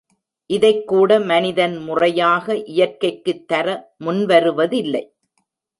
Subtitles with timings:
[0.49, 3.67] இதைக்கூட மனிதன் முறையாக இயற்கைக்குத் தர
[4.05, 5.03] முன்வருவதில்லை.